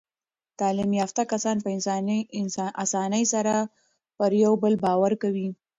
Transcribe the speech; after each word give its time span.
تعلیم 0.59 0.91
یافته 1.01 1.21
کسان 1.31 1.57
په 1.65 1.69
اسانۍ 2.89 3.23
سره 3.33 3.53
پر 4.17 4.31
یو 4.43 4.53
بل 4.63 4.73
باور 4.85 5.11
کوي. 5.21 5.49